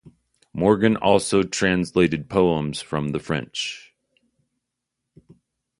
Morgan 0.51 0.97
also 0.97 1.43
translated 1.43 2.27
poems 2.27 2.81
from 2.81 3.09
the 3.09 3.19
French. 3.19 3.93